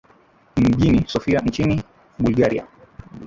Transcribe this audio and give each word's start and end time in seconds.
mjini 0.57 1.03
sophia 1.07 1.39
nchini 1.39 1.81
bulgaria 2.19 2.67